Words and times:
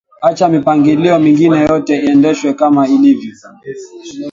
acha 0.21 0.47
mipangilio 0.53 1.19
mingine 1.19 1.57
yote 1.69 1.93
iendeshwe 2.05 2.53
kama 2.53 2.87
ilivyo 2.87 3.31